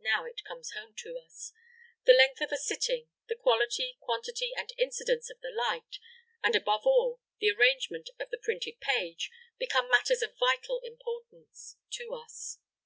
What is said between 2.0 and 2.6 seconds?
The length of a